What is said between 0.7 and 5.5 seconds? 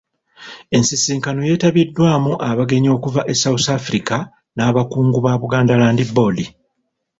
Ensisinkano yeetabiddwamu abagenyi okuva e South Africa n'Abakungu ba